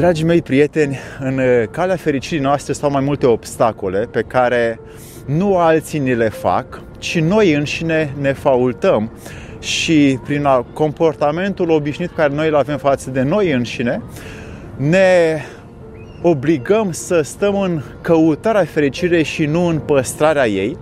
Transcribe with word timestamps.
Dragii 0.00 0.24
mei 0.24 0.42
prieteni, 0.42 0.98
în 1.18 1.40
calea 1.70 1.96
fericirii 1.96 2.42
noastre 2.42 2.72
stau 2.72 2.90
mai 2.90 3.02
multe 3.02 3.26
obstacole 3.26 3.98
pe 3.98 4.22
care 4.22 4.80
nu 5.26 5.56
alții 5.56 5.98
ni 5.98 6.14
le 6.14 6.28
fac, 6.28 6.80
ci 6.98 7.18
noi 7.18 7.52
înșine 7.52 8.14
ne 8.20 8.32
faultăm 8.32 9.10
și 9.58 10.18
prin 10.24 10.46
comportamentul 10.72 11.70
obișnuit 11.70 12.10
care 12.14 12.34
noi 12.34 12.48
îl 12.48 12.54
avem 12.54 12.78
față 12.78 13.10
de 13.10 13.22
noi 13.22 13.50
înșine, 13.52 14.02
ne 14.76 15.40
obligăm 16.22 16.92
să 16.92 17.20
stăm 17.20 17.60
în 17.60 17.82
căutarea 18.00 18.64
fericirii 18.64 19.24
și 19.24 19.44
nu 19.44 19.66
în 19.66 19.78
păstrarea 19.78 20.46
ei 20.46 20.76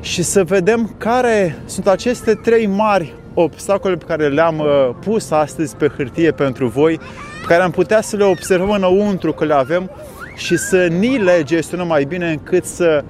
și 0.00 0.22
să 0.22 0.44
vedem 0.44 0.94
care 0.98 1.56
sunt 1.64 1.86
aceste 1.86 2.34
trei 2.34 2.66
mari 2.66 3.14
obstacole 3.34 3.96
pe 3.96 4.04
care 4.04 4.28
le-am 4.28 4.58
uh, 4.58 4.90
pus 5.04 5.30
astăzi 5.30 5.76
pe 5.76 5.88
hârtie 5.96 6.30
pentru 6.30 6.66
voi, 6.66 6.98
pe 7.40 7.46
care 7.46 7.62
am 7.62 7.70
putea 7.70 8.00
să 8.00 8.16
le 8.16 8.24
observăm 8.24 8.70
înăuntru 8.70 9.32
că 9.32 9.44
le 9.44 9.54
avem 9.54 9.90
și 10.36 10.56
să 10.56 10.86
ni 10.86 11.18
le 11.18 11.42
gestionăm 11.42 11.86
mai 11.86 12.04
bine 12.04 12.30
încât 12.30 12.64
să 12.64 13.04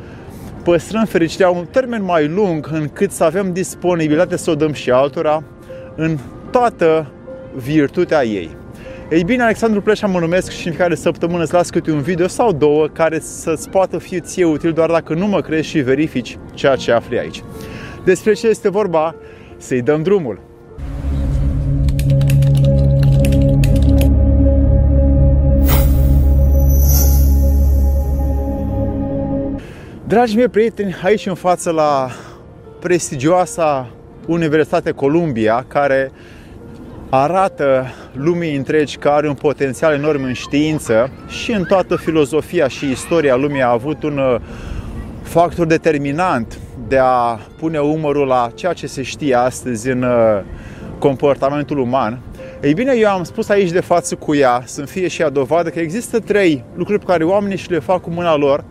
păstrăm 0.65 1.05
fericirea 1.05 1.51
un 1.51 1.67
termen 1.71 2.03
mai 2.03 2.29
lung, 2.29 2.69
încât 2.73 3.11
să 3.11 3.25
avem 3.25 3.53
disponibilitate 3.53 4.37
să 4.37 4.51
o 4.51 4.55
dăm 4.55 4.73
și 4.73 4.91
altora 4.91 5.43
în 5.97 6.19
toată 6.51 7.11
virtutea 7.55 8.25
ei. 8.25 8.57
Ei 9.11 9.25
bine, 9.25 9.43
Alexandru 9.43 9.81
Pleșa 9.81 10.07
mă 10.07 10.19
numesc 10.19 10.51
și 10.51 10.67
în 10.67 10.73
fiecare 10.73 10.95
săptămână 10.95 11.43
îți 11.43 11.53
las 11.53 11.71
câte 11.71 11.91
un 11.91 12.01
video 12.01 12.27
sau 12.27 12.53
două 12.53 12.87
care 12.87 13.19
să-ți 13.19 13.69
poată 13.69 13.99
fi 13.99 14.21
ție 14.21 14.45
util 14.45 14.73
doar 14.73 14.91
dacă 14.91 15.15
nu 15.15 15.27
mă 15.27 15.41
crezi 15.41 15.69
și 15.69 15.79
verifici 15.79 16.39
ceea 16.55 16.77
ce 16.77 16.93
afli 16.93 17.19
aici. 17.19 17.43
Despre 18.05 18.33
ce 18.33 18.49
este 18.49 18.71
vorba, 18.71 19.15
să-i 19.61 19.83
dăm 19.83 20.03
drumul. 20.03 20.41
Dragii 30.07 30.37
mei 30.37 30.49
prieteni, 30.49 30.97
aici 31.03 31.27
în 31.27 31.35
față 31.35 31.71
la 31.71 32.11
prestigioasa 32.81 33.91
Universitate 34.27 34.91
Columbia, 34.91 35.65
care 35.69 36.11
arată 37.11 37.87
lumii 38.13 38.57
întregi 38.57 38.97
că 38.97 39.09
are 39.09 39.29
un 39.29 39.35
potențial 39.35 39.95
enorm 39.95 40.23
în 40.23 40.33
știință 40.33 41.11
și 41.29 41.53
în 41.53 41.65
toată 41.65 41.97
filozofia 41.97 42.69
și 42.69 42.91
istoria 42.91 43.37
lumii 43.37 43.63
a 43.63 43.71
avut 43.71 44.03
un 44.03 44.19
uh, 44.19 44.41
factor 45.23 45.67
determinant 45.67 46.59
de 46.89 46.99
a 46.99 47.39
pune 47.59 47.79
umărul 47.79 48.27
la 48.27 48.51
ceea 48.55 48.73
ce 48.73 48.87
se 48.87 49.03
știe 49.03 49.35
astăzi 49.35 49.89
în 49.89 50.03
uh, 50.03 50.41
comportamentul 50.99 51.79
uman. 51.79 52.21
Ei 52.63 52.75
bine, 52.75 52.93
eu 52.97 53.09
am 53.09 53.23
spus 53.23 53.49
aici 53.49 53.71
de 53.71 53.81
față 53.81 54.15
cu 54.15 54.35
ea, 54.35 54.63
să 54.65 54.85
fie 54.85 55.09
și 55.09 55.21
ea 55.21 55.29
dovadă 55.29 55.69
că 55.69 55.79
există 55.79 56.19
trei 56.19 56.65
lucruri 56.75 56.99
pe 56.99 57.05
care 57.07 57.25
oamenii 57.25 57.57
și 57.57 57.71
le 57.71 57.79
fac 57.79 58.01
cu 58.01 58.11
mâna 58.11 58.37
lor 58.37 58.65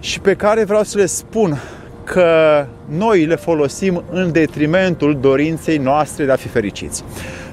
și 0.00 0.20
pe 0.20 0.34
care 0.34 0.64
vreau 0.64 0.82
să 0.82 0.98
le 0.98 1.06
spun 1.06 1.60
că 2.04 2.66
noi 2.88 3.24
le 3.24 3.34
folosim 3.34 4.02
în 4.10 4.32
detrimentul 4.32 5.18
dorinței 5.20 5.78
noastre 5.78 6.24
de 6.24 6.32
a 6.32 6.36
fi 6.36 6.48
fericiți. 6.48 7.04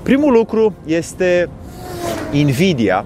Primul 0.04 0.32
lucru 0.32 0.74
este 0.86 1.50
invidia. 2.32 3.06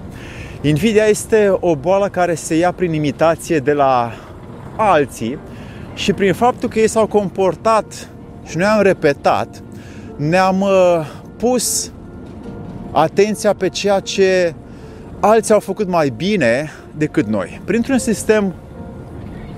Invidia 0.60 1.04
este 1.04 1.56
o 1.60 1.76
boală 1.76 2.08
care 2.08 2.34
se 2.34 2.54
ia 2.54 2.72
prin 2.72 2.92
imitație 2.92 3.58
de 3.58 3.72
la 3.72 4.12
alții 4.76 5.38
și 5.96 6.12
prin 6.12 6.32
faptul 6.32 6.68
că 6.68 6.78
ei 6.78 6.88
s-au 6.88 7.06
comportat 7.06 8.08
și 8.46 8.56
noi 8.56 8.66
am 8.66 8.82
repetat, 8.82 9.62
ne-am 10.16 10.60
uh, 10.60 11.06
pus 11.36 11.90
atenția 12.92 13.54
pe 13.54 13.68
ceea 13.68 14.00
ce 14.00 14.54
alții 15.20 15.54
au 15.54 15.60
făcut 15.60 15.88
mai 15.88 16.12
bine 16.16 16.70
decât 16.96 17.26
noi. 17.26 17.60
Printr-un 17.64 17.98
sistem 17.98 18.54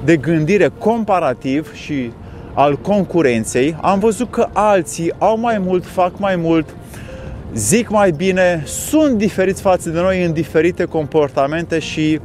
de 0.05 0.17
gândire 0.17 0.71
comparativ 0.79 1.75
și 1.75 2.13
al 2.55 2.77
concurenței, 2.77 3.77
am 3.81 3.99
văzut 3.99 4.31
că 4.31 4.49
alții 4.53 5.13
au 5.19 5.39
mai 5.39 5.59
mult, 5.59 5.87
fac 5.87 6.19
mai 6.19 6.37
mult, 6.37 6.69
zic 7.55 7.91
mai 7.91 8.11
bine, 8.11 8.63
sunt 8.67 9.19
diferiți 9.19 9.61
față 9.61 9.91
de 9.91 10.01
noi 10.01 10.25
în 10.25 10.33
diferite 10.33 10.85
comportamente 10.85 11.79
și 11.79 12.21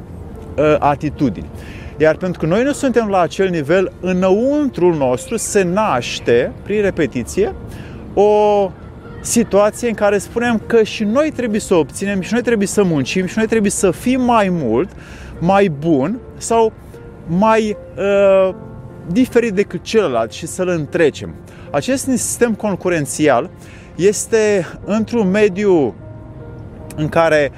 uh, 0.57 0.75
atitudini. 0.79 1.49
Iar 1.97 2.15
pentru 2.15 2.39
că 2.39 2.45
noi 2.45 2.63
nu 2.63 2.71
suntem 2.71 3.07
la 3.07 3.19
acel 3.19 3.49
nivel, 3.49 3.91
înăuntrul 3.99 4.95
nostru 4.95 5.37
se 5.37 5.63
naște, 5.63 6.51
prin 6.63 6.81
repetiție, 6.81 7.55
o 8.13 8.71
situație 9.21 9.87
în 9.87 9.93
care 9.93 10.17
spunem 10.17 10.61
că 10.65 10.83
și 10.83 11.03
noi 11.03 11.31
trebuie 11.35 11.59
să 11.59 11.75
obținem, 11.75 12.21
și 12.21 12.33
noi 12.33 12.41
trebuie 12.41 12.67
să 12.67 12.83
muncim, 12.83 13.25
și 13.25 13.37
noi 13.37 13.47
trebuie 13.47 13.71
să 13.71 13.91
fim 13.91 14.21
mai 14.21 14.49
mult, 14.51 14.89
mai 15.39 15.71
bun 15.79 16.19
sau 16.37 16.73
mai 17.27 17.77
uh, 17.97 18.55
diferit 19.11 19.53
decât 19.53 19.83
celălalt 19.83 20.31
și 20.31 20.47
să-l 20.47 20.67
întrecem. 20.67 21.33
Acest 21.71 22.03
sistem 22.03 22.53
concurențial 22.53 23.49
este 23.95 24.67
într-un 24.85 25.29
mediu 25.29 25.95
în 26.95 27.09
care 27.09 27.51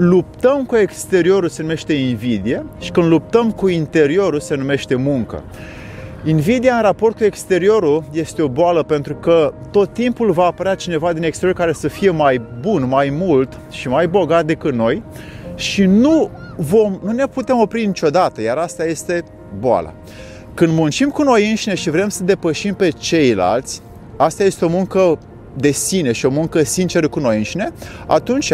luptăm 0.00 0.64
cu 0.64 0.76
exteriorul 0.76 1.48
se 1.48 1.62
numește 1.62 1.92
invidie 1.92 2.66
și 2.78 2.90
când 2.90 3.06
luptăm 3.06 3.50
cu 3.50 3.68
interiorul 3.68 4.40
se 4.40 4.54
numește 4.54 4.94
muncă. 4.94 5.42
Invidia 6.24 6.74
în 6.74 6.82
raport 6.82 7.16
cu 7.16 7.24
exteriorul 7.24 8.04
este 8.12 8.42
o 8.42 8.48
boală 8.48 8.82
pentru 8.82 9.14
că 9.14 9.52
tot 9.70 9.92
timpul 9.92 10.30
va 10.32 10.44
apărea 10.44 10.74
cineva 10.74 11.12
din 11.12 11.22
exterior 11.22 11.56
care 11.56 11.72
să 11.72 11.88
fie 11.88 12.10
mai 12.10 12.40
bun, 12.60 12.88
mai 12.88 13.10
mult 13.10 13.60
și 13.70 13.88
mai 13.88 14.08
bogat 14.08 14.44
decât 14.44 14.74
noi 14.74 15.02
și 15.54 15.84
nu, 15.84 16.30
vom, 16.56 16.98
nu 17.04 17.10
ne 17.10 17.26
putem 17.26 17.58
opri 17.58 17.86
niciodată, 17.86 18.42
iar 18.42 18.56
asta 18.56 18.84
este 18.84 19.24
boala. 19.58 19.94
Când 20.54 20.72
muncim 20.72 21.08
cu 21.08 21.22
noi 21.22 21.48
înșine 21.48 21.74
și 21.74 21.90
vrem 21.90 22.08
să 22.08 22.24
depășim 22.24 22.74
pe 22.74 22.88
ceilalți, 22.88 23.82
asta 24.16 24.44
este 24.44 24.64
o 24.64 24.68
muncă 24.68 25.18
de 25.54 25.70
sine 25.70 26.12
și 26.12 26.26
o 26.26 26.30
muncă 26.30 26.62
sinceră 26.62 27.08
cu 27.08 27.18
noi 27.18 27.36
înșine, 27.36 27.72
atunci 28.06 28.52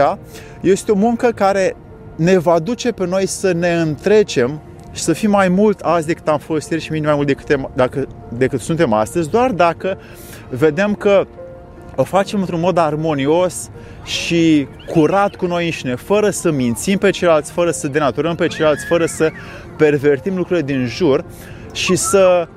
este 0.60 0.92
o 0.92 0.94
muncă 0.94 1.30
care 1.34 1.76
ne 2.16 2.38
va 2.38 2.58
duce 2.58 2.92
pe 2.92 3.06
noi 3.06 3.26
să 3.26 3.52
ne 3.52 3.72
întrecem 3.72 4.60
și 4.92 5.02
să 5.02 5.12
fim 5.12 5.30
mai 5.30 5.48
mult 5.48 5.80
azi 5.80 6.06
decât 6.06 6.28
am 6.28 6.38
fost 6.38 6.70
ieri 6.70 6.82
și 6.82 6.90
minim 6.90 7.06
mai 7.06 7.14
mult 7.14 7.26
decât, 7.26 7.60
dacă, 7.74 8.06
decât 8.28 8.60
suntem 8.60 8.92
astăzi, 8.92 9.30
doar 9.30 9.50
dacă 9.50 9.98
vedem 10.50 10.94
că 10.94 11.26
o 11.96 12.02
facem 12.02 12.40
într-un 12.40 12.60
mod 12.60 12.78
armonios 12.78 13.70
și 14.04 14.68
curat 14.86 15.34
cu 15.34 15.46
noi 15.46 15.64
înșine, 15.64 15.94
fără 15.94 16.30
să 16.30 16.50
mințim 16.50 16.98
pe 16.98 17.10
ceilalți, 17.10 17.52
fără 17.52 17.70
să 17.70 17.88
denaturăm 17.88 18.34
pe 18.34 18.46
ceilalți, 18.46 18.86
fără 18.86 19.06
să 19.06 19.30
pervertim 19.76 20.36
lucrurile 20.36 20.66
din 20.66 20.86
jur 20.86 21.24
și 21.72 21.96
să 21.96 22.48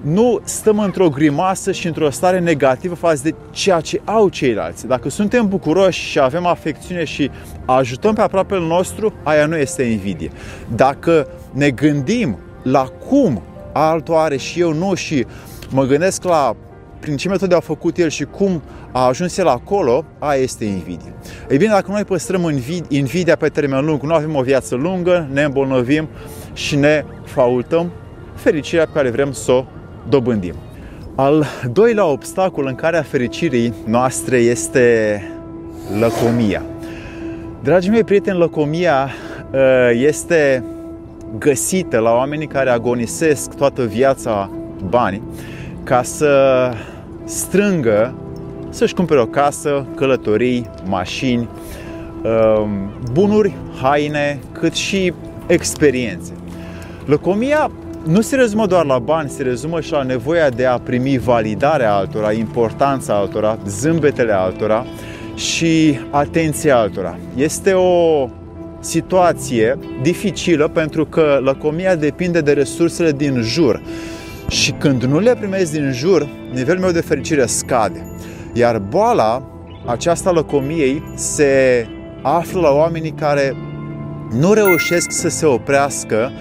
nu 0.00 0.40
stăm 0.44 0.78
într-o 0.78 1.08
grimasă 1.08 1.72
și 1.72 1.86
într-o 1.86 2.10
stare 2.10 2.38
negativă 2.38 2.94
față 2.94 3.20
de 3.22 3.34
ceea 3.50 3.80
ce 3.80 4.00
au 4.04 4.28
ceilalți. 4.28 4.86
Dacă 4.86 5.08
suntem 5.08 5.48
bucuroși 5.48 6.00
și 6.00 6.20
avem 6.20 6.46
afecțiune 6.46 7.04
și 7.04 7.30
ajutăm 7.64 8.14
pe 8.14 8.20
aproapele 8.20 8.66
nostru, 8.66 9.12
aia 9.22 9.46
nu 9.46 9.56
este 9.56 9.82
invidie. 9.82 10.30
Dacă 10.74 11.28
ne 11.52 11.70
gândim 11.70 12.38
la 12.62 12.84
cum 13.08 13.42
altul 13.72 14.14
are 14.14 14.36
și 14.36 14.60
eu 14.60 14.72
nu 14.72 14.94
și 14.94 15.26
mă 15.70 15.84
gândesc 15.84 16.24
la 16.24 16.56
prin 17.00 17.16
ce 17.16 17.28
metode 17.28 17.54
a 17.54 17.60
făcut 17.60 17.98
el 17.98 18.08
și 18.08 18.24
cum 18.24 18.62
a 18.92 19.06
ajuns 19.06 19.36
el 19.36 19.46
acolo, 19.46 20.04
aia 20.18 20.42
este 20.42 20.64
invidie. 20.64 21.14
Ei 21.50 21.56
bine, 21.56 21.70
dacă 21.70 21.90
noi 21.90 22.04
păstrăm 22.04 22.52
invidia 22.88 23.36
pe 23.36 23.48
termen 23.48 23.84
lung, 23.84 24.02
nu 24.02 24.14
avem 24.14 24.34
o 24.34 24.42
viață 24.42 24.74
lungă, 24.74 25.28
ne 25.32 25.42
îmbolnăvim 25.42 26.08
și 26.52 26.76
ne 26.76 27.04
faultăm 27.24 27.90
fericirea 28.34 28.84
pe 28.84 28.90
care 28.94 29.10
vrem 29.10 29.32
să 29.32 29.52
o 29.52 29.64
dobândim. 30.08 30.54
Al 31.14 31.44
doilea 31.72 32.06
obstacol 32.06 32.66
în 32.66 32.74
care 32.74 32.96
a 32.96 33.02
fericirii 33.02 33.74
noastre 33.86 34.36
este 34.36 35.22
lăcomia. 36.00 36.62
Dragii 37.62 37.90
mei 37.90 38.04
prieteni, 38.04 38.38
lăcomia 38.38 39.10
ă, 39.54 39.92
este 39.92 40.64
găsită 41.38 41.98
la 41.98 42.12
oamenii 42.12 42.46
care 42.46 42.70
agonisesc 42.70 43.54
toată 43.54 43.84
viața 43.84 44.50
bani 44.88 45.22
ca 45.84 46.02
să 46.02 46.70
strângă, 47.24 48.14
să-și 48.70 48.94
cumpere 48.94 49.20
o 49.20 49.26
casă, 49.26 49.86
călătorii, 49.94 50.70
mașini, 50.84 51.48
ă, 52.24 52.68
bunuri, 53.12 53.54
haine, 53.82 54.38
cât 54.52 54.74
și 54.74 55.12
experiențe. 55.46 56.32
Lăcomia 57.04 57.70
nu 58.04 58.20
se 58.20 58.36
rezumă 58.36 58.66
doar 58.66 58.84
la 58.84 58.98
bani, 58.98 59.30
se 59.30 59.42
rezumă 59.42 59.80
și 59.80 59.92
la 59.92 60.02
nevoia 60.02 60.48
de 60.48 60.66
a 60.66 60.78
primi 60.78 61.18
validarea 61.18 61.94
altora, 61.94 62.32
importanța 62.32 63.14
altora, 63.14 63.58
zâmbetele 63.66 64.32
altora 64.32 64.86
și 65.34 65.98
atenția 66.10 66.76
altora. 66.76 67.18
Este 67.36 67.72
o 67.72 68.28
situație 68.80 69.78
dificilă 70.02 70.68
pentru 70.68 71.04
că 71.04 71.40
lăcomia 71.42 71.94
depinde 71.94 72.40
de 72.40 72.52
resursele 72.52 73.12
din 73.12 73.40
jur. 73.42 73.82
Și 74.48 74.72
când 74.72 75.02
nu 75.02 75.18
le 75.18 75.34
primezi 75.34 75.72
din 75.72 75.92
jur, 75.92 76.28
nivelul 76.52 76.80
meu 76.80 76.90
de 76.90 77.00
fericire 77.00 77.46
scade. 77.46 78.16
Iar 78.52 78.78
boala 78.78 79.42
aceasta 79.86 80.30
lăcomiei 80.30 81.02
se 81.14 81.86
află 82.22 82.60
la 82.60 82.70
oamenii 82.70 83.10
care 83.10 83.56
nu 84.38 84.52
reușesc 84.52 85.10
să 85.10 85.28
se 85.28 85.46
oprească 85.46 86.32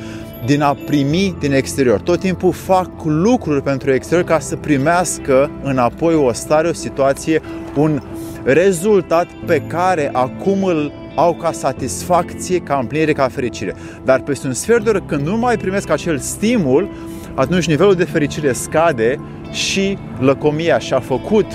din 0.45 0.61
a 0.61 0.77
primi 0.85 1.35
din 1.39 1.51
exterior. 1.51 1.99
Tot 1.99 2.19
timpul 2.19 2.51
fac 2.51 2.89
lucruri 3.03 3.61
pentru 3.61 3.93
exterior 3.93 4.25
ca 4.25 4.39
să 4.39 4.55
primească 4.55 5.51
înapoi 5.63 6.13
o 6.13 6.33
stare, 6.33 6.67
o 6.67 6.73
situație, 6.73 7.41
un 7.75 8.01
rezultat 8.43 9.27
pe 9.45 9.61
care 9.67 10.09
acum 10.13 10.63
îl 10.63 10.91
au 11.15 11.33
ca 11.33 11.51
satisfacție, 11.51 12.59
ca 12.59 12.77
împlinire, 12.77 13.13
ca 13.13 13.27
fericire. 13.27 13.75
Dar 14.03 14.21
peste 14.21 14.47
un 14.47 14.53
sfert 14.53 14.83
de 14.83 14.89
oră, 14.89 15.01
când 15.01 15.27
nu 15.27 15.37
mai 15.37 15.57
primesc 15.57 15.89
acel 15.89 16.17
stimul, 16.17 16.89
atunci 17.35 17.67
nivelul 17.67 17.95
de 17.95 18.03
fericire 18.03 18.51
scade 18.51 19.19
și 19.51 19.97
lăcomia 20.19 20.79
și-a 20.79 20.99
făcut 20.99 21.45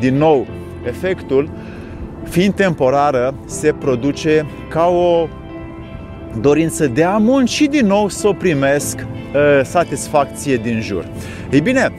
din 0.00 0.16
nou 0.16 0.46
efectul, 0.86 1.50
fiind 2.28 2.54
temporară, 2.54 3.34
se 3.46 3.72
produce 3.72 4.46
ca 4.70 4.86
o 4.86 5.28
dorință 6.40 6.86
de 6.86 7.04
a 7.04 7.16
munci 7.16 7.66
din 7.70 7.86
nou 7.86 8.08
să 8.08 8.28
o 8.28 8.32
primesc 8.32 8.98
uh, 8.98 9.64
satisfacție 9.64 10.56
din 10.56 10.80
jur. 10.80 11.06
Ei 11.50 11.60
bine, 11.60 11.92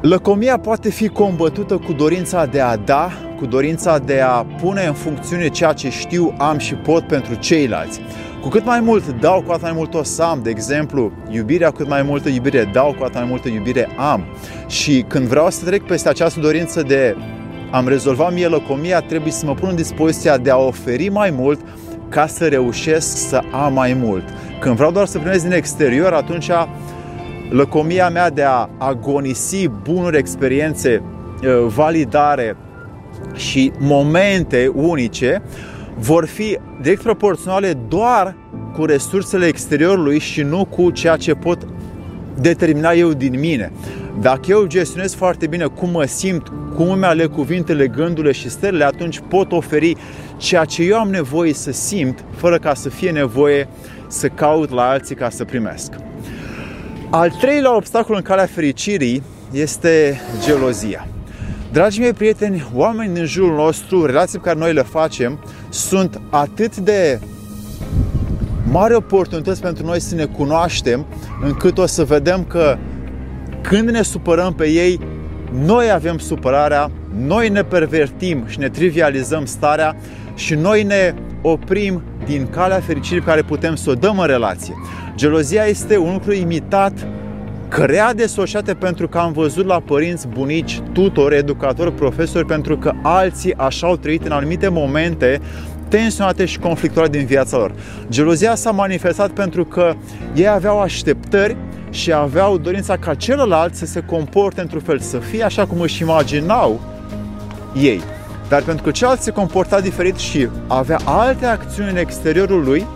lăcomia 0.00 0.58
poate 0.58 0.90
fi 0.90 1.08
combătută 1.08 1.76
cu 1.76 1.92
dorința 1.92 2.46
de 2.46 2.60
a 2.60 2.76
da, 2.76 3.10
cu 3.38 3.46
dorința 3.46 3.98
de 3.98 4.20
a 4.20 4.46
pune 4.60 4.84
în 4.86 4.92
funcțiune 4.92 5.48
ceea 5.48 5.72
ce 5.72 5.90
știu, 5.90 6.34
am 6.38 6.58
și 6.58 6.74
pot 6.74 7.06
pentru 7.06 7.34
ceilalți. 7.34 8.00
Cu 8.42 8.48
cât 8.48 8.64
mai 8.64 8.80
mult 8.80 9.20
dau, 9.20 9.42
cu 9.42 9.50
atât 9.50 9.62
mai 9.62 9.72
mult 9.74 9.94
o 9.94 10.02
să 10.02 10.22
am. 10.22 10.40
De 10.42 10.50
exemplu, 10.50 11.12
iubirea, 11.30 11.70
cu 11.70 11.76
cât 11.76 11.88
mai 11.88 12.02
multă 12.02 12.28
iubire 12.28 12.70
dau, 12.72 12.94
cu 12.98 13.04
atât 13.04 13.14
mai 13.14 13.26
multă 13.28 13.48
iubire 13.48 13.88
am. 13.96 14.24
Și 14.66 15.04
când 15.08 15.26
vreau 15.26 15.50
să 15.50 15.64
trec 15.64 15.82
peste 15.82 16.08
această 16.08 16.40
dorință 16.40 16.82
de 16.82 17.16
am 17.70 17.88
rezolvat 17.88 18.32
mie 18.32 18.46
lăcomia, 18.46 19.00
trebuie 19.00 19.32
să 19.32 19.46
mă 19.46 19.54
pun 19.54 19.68
în 19.68 19.76
dispoziția 19.76 20.36
de 20.38 20.50
a 20.50 20.56
oferi 20.56 21.08
mai 21.08 21.30
mult 21.30 21.60
ca 22.08 22.26
să 22.26 22.46
reușesc 22.46 23.16
să 23.28 23.40
am 23.52 23.72
mai 23.72 23.92
mult. 23.92 24.24
Când 24.60 24.76
vreau 24.76 24.90
doar 24.92 25.06
să 25.06 25.18
primesc 25.18 25.42
din 25.42 25.52
exterior, 25.52 26.12
atunci 26.12 26.50
lăcomia 27.50 28.08
mea 28.08 28.30
de 28.30 28.42
a 28.42 28.68
agonisi 28.78 29.68
bunuri, 29.68 30.18
experiențe, 30.18 31.02
uh, 31.42 31.66
validare 31.74 32.56
și 33.34 33.72
momente 33.78 34.70
unice 34.74 35.42
vor 35.98 36.26
fi 36.26 36.58
direct 36.82 37.02
proporționale 37.02 37.72
doar 37.88 38.36
cu 38.76 38.84
resursele 38.84 39.46
exteriorului 39.46 40.18
și 40.18 40.42
nu 40.42 40.64
cu 40.64 40.90
ceea 40.90 41.16
ce 41.16 41.34
pot 41.34 41.66
determina 42.40 42.92
eu 42.92 43.12
din 43.12 43.38
mine. 43.38 43.72
Dacă 44.20 44.40
eu 44.46 44.66
gestionez 44.66 45.14
foarte 45.14 45.46
bine 45.46 45.64
cum 45.64 45.90
mă 45.90 46.04
simt, 46.04 46.52
cum 46.76 46.90
îmi 46.90 47.04
aleg 47.04 47.30
cuvintele, 47.30 47.88
gândurile 47.88 48.32
și 48.32 48.50
stările, 48.50 48.84
atunci 48.84 49.20
pot 49.28 49.52
oferi 49.52 49.96
ceea 50.36 50.64
ce 50.64 50.82
eu 50.82 50.98
am 50.98 51.10
nevoie 51.10 51.52
să 51.52 51.72
simt, 51.72 52.24
fără 52.36 52.58
ca 52.58 52.74
să 52.74 52.88
fie 52.88 53.10
nevoie 53.10 53.68
să 54.08 54.28
caut 54.28 54.70
la 54.70 54.88
alții 54.88 55.14
ca 55.14 55.30
să 55.30 55.44
primesc. 55.44 55.92
Al 57.10 57.30
treilea 57.30 57.76
obstacol 57.76 58.14
în 58.14 58.22
calea 58.22 58.46
fericirii 58.46 59.22
este 59.52 60.20
gelozia. 60.44 61.06
Dragii 61.72 62.00
mei 62.00 62.12
prieteni, 62.12 62.66
oameni 62.74 63.14
din 63.14 63.24
jurul 63.24 63.54
nostru, 63.54 64.06
relații 64.06 64.38
pe 64.38 64.44
care 64.44 64.58
noi 64.58 64.72
le 64.72 64.82
facem, 64.82 65.44
sunt 65.68 66.20
atât 66.30 66.76
de 66.76 67.20
mari 68.74 68.94
oportunități 68.94 69.60
pentru 69.60 69.86
noi 69.86 70.00
să 70.00 70.14
ne 70.14 70.24
cunoaștem, 70.24 71.06
încât 71.42 71.78
o 71.78 71.86
să 71.86 72.04
vedem 72.04 72.44
că 72.44 72.76
când 73.60 73.88
ne 73.88 74.02
supărăm 74.02 74.54
pe 74.54 74.68
ei, 74.68 75.00
noi 75.64 75.90
avem 75.90 76.18
supărarea, 76.18 76.90
noi 77.16 77.48
ne 77.48 77.62
pervertim 77.62 78.44
și 78.46 78.58
ne 78.58 78.68
trivializăm 78.68 79.44
starea 79.44 79.96
și 80.34 80.54
noi 80.54 80.82
ne 80.82 81.14
oprim 81.42 82.02
din 82.24 82.46
calea 82.50 82.80
fericirii 82.80 83.22
pe 83.22 83.28
care 83.30 83.42
putem 83.42 83.74
să 83.74 83.90
o 83.90 83.94
dăm 83.94 84.18
în 84.18 84.26
relație. 84.26 84.74
Gelozia 85.14 85.64
este 85.64 85.98
un 85.98 86.12
lucru 86.12 86.32
imitat 86.32 87.06
crea 87.68 88.14
de 88.14 88.26
societate 88.26 88.74
pentru 88.74 89.08
că 89.08 89.18
am 89.18 89.32
văzut 89.32 89.66
la 89.66 89.80
părinți, 89.80 90.28
bunici, 90.28 90.80
tutori, 90.92 91.36
educatori, 91.36 91.92
profesori, 91.92 92.46
pentru 92.46 92.78
că 92.78 92.92
alții 93.02 93.54
așa 93.54 93.86
au 93.86 93.96
trăit 93.96 94.24
în 94.24 94.32
anumite 94.32 94.68
momente 94.68 95.40
tensionate 95.88 96.44
și 96.44 96.58
conflictuale 96.58 97.08
din 97.08 97.24
viața 97.26 97.56
lor. 97.56 97.74
Gelozia 98.08 98.54
s-a 98.54 98.70
manifestat 98.70 99.30
pentru 99.30 99.64
că 99.64 99.94
ei 100.34 100.48
aveau 100.48 100.80
așteptări 100.80 101.56
și 101.90 102.12
aveau 102.12 102.58
dorința 102.58 102.96
ca 102.96 103.14
celălalt 103.14 103.74
să 103.74 103.86
se 103.86 104.00
comporte 104.00 104.60
într-un 104.60 104.80
fel, 104.80 104.98
să 104.98 105.18
fie 105.18 105.42
așa 105.42 105.66
cum 105.66 105.80
își 105.80 106.02
imaginau 106.02 106.80
ei. 107.80 108.00
Dar 108.48 108.62
pentru 108.62 108.84
că 108.84 108.90
celălalt 108.90 109.20
se 109.20 109.30
comporta 109.30 109.80
diferit 109.80 110.16
și 110.16 110.48
avea 110.66 110.98
alte 111.04 111.46
acțiuni 111.46 111.90
în 111.90 111.96
exteriorul 111.96 112.64
lui, 112.64 112.86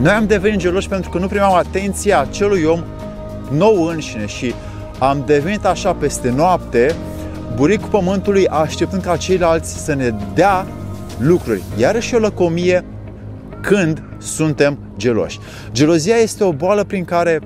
noi 0.00 0.12
am 0.12 0.26
devenit 0.26 0.58
geloși 0.58 0.88
pentru 0.88 1.10
că 1.10 1.18
nu 1.18 1.26
primeam 1.26 1.54
atenția 1.54 2.20
acelui 2.20 2.64
om 2.64 2.84
nou 3.50 3.84
înșine 3.84 4.26
și 4.26 4.54
am 4.98 5.22
devenit 5.26 5.64
așa 5.64 5.92
peste 5.92 6.30
noapte 6.30 6.94
buricul 7.54 7.88
pământului 7.88 8.48
așteptând 8.48 9.02
ca 9.02 9.16
ceilalți 9.16 9.84
să 9.84 9.94
ne 9.94 10.14
dea 10.34 10.66
lucruri. 11.18 11.62
Iarăși 11.76 12.14
o 12.14 12.18
lăcomie 12.18 12.84
când 13.60 14.02
suntem 14.18 14.78
geloși. 14.96 15.38
Gelozia 15.72 16.16
este 16.16 16.44
o 16.44 16.52
boală 16.52 16.84
prin 16.84 17.04
care 17.04 17.40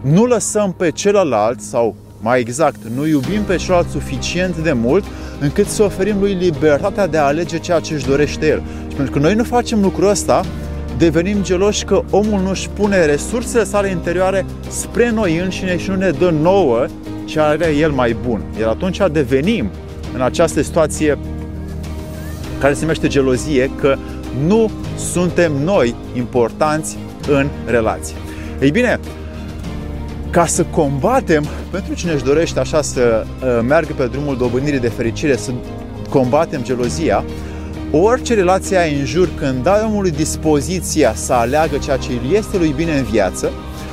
nu 0.00 0.24
lăsăm 0.24 0.72
pe 0.72 0.90
celălalt 0.90 1.60
sau 1.60 1.94
mai 2.20 2.40
exact, 2.40 2.76
nu 2.96 3.06
iubim 3.06 3.42
pe 3.42 3.56
celălalt 3.56 3.88
suficient 3.88 4.56
de 4.56 4.72
mult 4.72 5.04
încât 5.40 5.66
să 5.66 5.82
oferim 5.82 6.18
lui 6.18 6.32
libertatea 6.32 7.06
de 7.06 7.16
a 7.16 7.24
alege 7.24 7.58
ceea 7.58 7.80
ce 7.80 7.94
își 7.94 8.06
dorește 8.06 8.46
el. 8.46 8.62
Și 8.88 8.94
pentru 8.94 9.12
că 9.14 9.18
noi 9.18 9.34
nu 9.34 9.44
facem 9.44 9.82
lucrul 9.82 10.08
ăsta, 10.08 10.44
devenim 10.98 11.42
geloși 11.42 11.84
că 11.84 12.02
omul 12.10 12.40
nu 12.40 12.50
își 12.50 12.68
pune 12.68 13.04
resursele 13.04 13.64
sale 13.64 13.88
interioare 13.88 14.44
spre 14.68 15.10
noi 15.10 15.38
înșine 15.38 15.78
și 15.78 15.90
nu 15.90 15.96
ne 15.96 16.10
dă 16.10 16.30
nouă 16.30 16.86
ce 17.24 17.40
are 17.40 17.74
el 17.74 17.90
mai 17.90 18.16
bun. 18.26 18.42
Iar 18.60 18.68
atunci 18.68 19.00
devenim 19.12 19.70
în 20.14 20.20
această 20.20 20.62
situație 20.62 21.18
care 22.60 22.74
se 22.74 22.80
numește 22.80 23.06
gelozie, 23.06 23.70
că 23.80 23.96
nu 24.46 24.70
suntem 24.96 25.52
noi 25.62 25.94
importanți 26.16 26.96
în 27.28 27.48
relație. 27.66 28.16
Ei 28.60 28.70
bine, 28.70 29.00
ca 30.30 30.46
să 30.46 30.64
combatem, 30.64 31.44
pentru 31.70 31.94
cine 31.94 32.12
își 32.12 32.24
dorește 32.24 32.60
așa 32.60 32.82
să 32.82 33.24
uh, 33.26 33.64
meargă 33.66 33.92
pe 33.96 34.06
drumul 34.06 34.36
dobândirii 34.36 34.80
de 34.80 34.88
fericire, 34.88 35.36
să 35.36 35.50
combatem 36.08 36.62
gelozia, 36.62 37.24
orice 37.92 38.34
relație 38.34 38.76
ai 38.76 38.98
în 38.98 39.04
jur, 39.04 39.28
când 39.36 39.62
dai 39.62 39.82
omului 39.86 40.10
dispoziția 40.10 41.14
să 41.14 41.32
aleagă 41.32 41.76
ceea 41.76 41.96
ce 41.96 42.10
îi 42.10 42.36
este 42.36 42.56
lui 42.56 42.72
bine 42.76 42.98
în 42.98 43.04
viață 43.04 43.50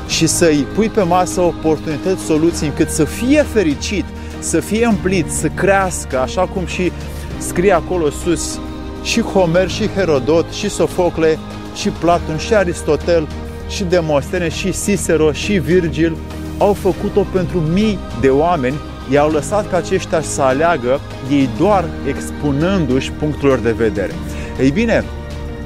și 0.08 0.28
să-i 0.28 0.66
pui 0.74 0.90
pe 0.90 1.02
masă 1.02 1.42
oportunități, 1.42 2.24
soluții 2.24 2.68
încât 2.68 2.90
să 2.90 3.04
fie 3.04 3.46
fericit, 3.54 4.06
să 4.40 4.60
fie 4.60 4.86
împlit, 4.86 5.32
să 5.32 5.48
crească, 5.48 6.20
așa 6.20 6.42
cum 6.42 6.66
și 6.66 6.92
scrie 7.38 7.72
acolo 7.72 8.10
sus 8.10 8.60
și 9.06 9.22
Homer, 9.22 9.70
și 9.70 9.90
Herodot, 9.96 10.52
și 10.52 10.70
Sofocle, 10.70 11.38
și 11.76 11.90
Platon, 11.90 12.38
și 12.38 12.54
Aristotel, 12.54 13.28
și 13.70 13.84
Demostene, 13.84 14.50
și 14.50 14.74
Cicero, 14.84 15.32
și 15.32 15.54
Virgil 15.54 16.16
au 16.58 16.74
făcut-o 16.74 17.26
pentru 17.34 17.58
mii 17.60 18.00
de 18.22 18.30
oameni 18.30 18.76
i-au 19.12 19.30
lăsat 19.30 19.70
ca 19.70 19.78
aceștia 19.78 20.22
să 20.22 20.42
aleagă, 20.42 21.00
ei 21.32 21.50
doar 21.58 21.86
expunându-și 22.08 23.12
punctul 23.12 23.48
lor 23.48 23.58
de 23.60 23.72
vedere. 23.72 24.12
Ei 24.60 24.72
bine, 24.72 25.04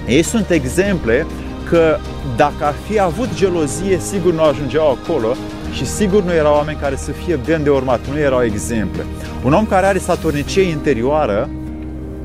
ei 0.07 0.23
sunt 0.23 0.49
exemple 0.49 1.25
că 1.69 1.97
dacă 2.35 2.65
ar 2.65 2.75
fi 2.87 2.99
avut 2.99 3.27
gelozie, 3.35 3.99
sigur 3.99 4.33
nu 4.33 4.41
ajungeau 4.41 4.99
acolo 5.03 5.35
și 5.71 5.85
sigur 5.85 6.23
nu 6.23 6.33
erau 6.33 6.53
oameni 6.53 6.77
care 6.81 6.95
să 6.95 7.11
fie 7.11 7.39
bine 7.45 7.57
de 7.57 7.69
urmat, 7.69 7.99
nu 8.11 8.19
erau 8.19 8.43
exemple. 8.43 9.05
Un 9.43 9.53
om 9.53 9.65
care 9.65 9.85
are 9.85 9.97
statornicie 9.97 10.61
interioară 10.61 11.49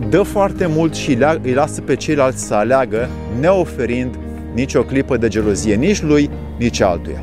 dă 0.09 0.23
foarte 0.23 0.67
mult 0.67 0.95
și 0.95 1.19
îi 1.43 1.53
lasă 1.53 1.81
pe 1.81 1.97
ceilalți 1.97 2.47
să 2.47 2.55
aleagă, 2.55 3.09
neoferind 3.41 4.19
nicio 4.55 4.83
clipă 4.83 5.17
de 5.17 5.29
gelozie, 5.29 5.75
nici 5.75 6.03
lui, 6.03 6.31
nici 6.59 6.81
altuia. 6.81 7.23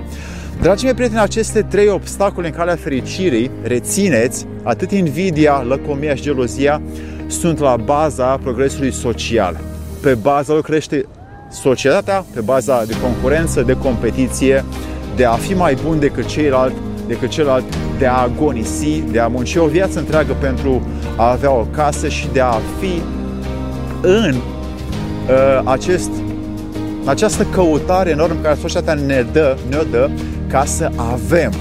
Dragii 0.61 0.85
mei 0.85 0.93
prieteni, 0.93 1.19
aceste 1.19 1.61
trei 1.61 1.87
obstacole 1.87 2.47
în 2.47 2.53
calea 2.53 2.75
fericirii, 2.75 3.51
rețineți, 3.63 4.45
atât 4.63 4.91
invidia, 4.91 5.65
lăcomia 5.67 6.15
și 6.15 6.21
gelozia, 6.21 6.81
sunt 7.27 7.59
la 7.59 7.75
baza 7.75 8.37
progresului 8.37 8.91
social. 8.91 9.59
Pe 10.01 10.13
baza 10.13 10.53
lor 10.53 10.61
crește 10.61 11.05
societatea, 11.51 12.25
pe 12.33 12.41
baza 12.41 12.85
de 12.85 12.93
concurență, 13.01 13.61
de 13.61 13.77
competiție, 13.77 14.65
de 15.15 15.25
a 15.25 15.33
fi 15.33 15.53
mai 15.53 15.77
bun 15.83 15.99
decât 15.99 16.25
ceilalți, 16.25 16.75
decât 17.07 17.29
celălalt, 17.29 17.63
de 17.97 18.05
a 18.05 18.21
agonisi, 18.21 19.03
de 19.11 19.19
a 19.19 19.27
munci 19.27 19.55
o 19.55 19.65
viață 19.65 19.99
întreagă 19.99 20.33
pentru 20.41 20.87
a 21.21 21.31
avea 21.31 21.51
o 21.51 21.65
casă 21.71 22.07
și 22.07 22.27
de 22.33 22.39
a 22.39 22.59
fi 22.79 23.01
în 24.01 24.35
uh, 24.35 25.61
acest, 25.63 26.09
această 27.05 27.43
căutare 27.43 28.09
enormă 28.09 28.39
care 28.41 28.57
societatea 28.61 29.03
ne 29.05 29.25
dă, 29.31 29.57
ne 29.69 29.77
dă 29.91 30.09
ca 30.47 30.65
să 30.65 30.89
avem. 30.95 31.51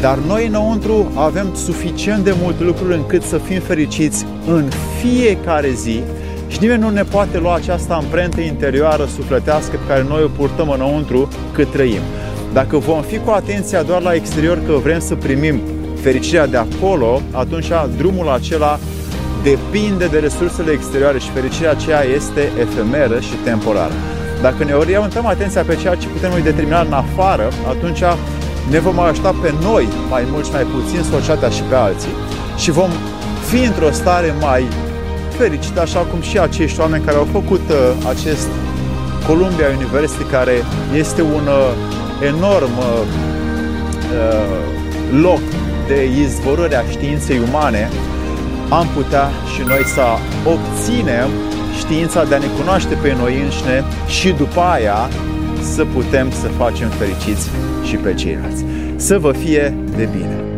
Dar 0.00 0.18
noi 0.18 0.46
înăuntru 0.46 1.12
avem 1.14 1.54
suficient 1.54 2.24
de 2.24 2.34
multe 2.42 2.62
lucruri 2.62 2.94
încât 2.94 3.22
să 3.22 3.38
fim 3.38 3.60
fericiți 3.60 4.26
în 4.46 4.68
fiecare 5.00 5.70
zi 5.70 6.02
Și 6.48 6.58
nimeni 6.60 6.80
nu 6.80 6.90
ne 6.90 7.02
poate 7.02 7.38
lua 7.38 7.54
această 7.54 7.92
amprentă 7.92 8.40
interioară 8.40 9.04
sufletească 9.16 9.70
pe 9.76 9.92
care 9.92 10.04
noi 10.08 10.22
o 10.22 10.28
purtăm 10.28 10.70
înăuntru 10.70 11.28
cât 11.52 11.70
trăim. 11.70 12.00
Dacă 12.52 12.78
vom 12.78 13.02
fi 13.02 13.18
cu 13.18 13.30
atenția 13.30 13.82
doar 13.82 14.02
la 14.02 14.14
exterior 14.14 14.58
că 14.66 14.72
vrem 14.72 15.00
să 15.00 15.14
primim 15.14 15.60
fericirea 16.02 16.46
de 16.46 16.56
acolo, 16.56 17.20
atunci 17.30 17.70
drumul 17.96 18.28
acela 18.28 18.78
depinde 19.42 20.06
de 20.06 20.18
resursele 20.18 20.72
exterioare 20.72 21.18
și 21.18 21.30
fericirea 21.30 21.70
aceea 21.70 22.02
este 22.02 22.52
efemeră 22.60 23.20
și 23.20 23.34
temporară. 23.44 23.92
Dacă 24.42 24.64
ne 24.64 24.72
orientăm 24.72 25.26
atenția 25.26 25.62
pe 25.62 25.76
ceea 25.76 25.94
ce 25.94 26.06
putem 26.06 26.30
noi 26.30 26.42
determina 26.42 26.80
în 26.80 26.92
afară, 26.92 27.48
atunci 27.68 28.02
ne 28.70 28.78
vom 28.78 28.98
ajuta 28.98 29.34
pe 29.42 29.52
noi 29.62 29.88
mai 30.10 30.24
mult 30.30 30.44
și 30.44 30.52
mai 30.52 30.62
puțin 30.62 31.02
societatea 31.10 31.48
și 31.48 31.62
pe 31.62 31.74
alții 31.74 32.14
și 32.56 32.70
vom 32.70 32.90
fi 33.48 33.64
într-o 33.64 33.90
stare 33.90 34.34
mai 34.40 34.66
fericită, 35.36 35.80
așa 35.80 36.00
cum 36.00 36.20
și 36.20 36.38
acești 36.38 36.80
oameni 36.80 37.04
care 37.04 37.16
au 37.16 37.28
făcut 37.32 37.68
uh, 37.68 37.76
acest 38.08 38.48
Columbia 39.26 39.66
University, 39.76 40.24
care 40.24 40.52
este 40.94 41.22
un 41.22 41.46
uh, 41.46 41.72
enorm 42.26 42.78
uh, 42.78 43.02
uh 44.12 44.78
loc 45.22 45.40
de 45.90 46.04
izvorâre 46.20 46.76
a 46.76 46.90
științei 46.90 47.40
umane, 47.48 47.90
am 48.68 48.86
putea 48.94 49.30
și 49.54 49.62
noi 49.66 49.84
să 49.84 50.02
obținem 50.44 51.28
știința 51.78 52.24
de 52.24 52.34
a 52.34 52.38
ne 52.38 52.46
cunoaște 52.58 52.94
pe 52.94 53.14
noi 53.18 53.40
înșine 53.42 53.84
și 54.06 54.32
după 54.32 54.60
aia 54.60 55.08
să 55.74 55.84
putem 55.84 56.30
să 56.30 56.46
facem 56.46 56.88
fericiți 56.88 57.50
și 57.84 57.96
pe 57.96 58.14
ceilalți. 58.14 58.64
Să 58.96 59.18
vă 59.18 59.32
fie 59.32 59.74
de 59.96 60.08
bine! 60.12 60.49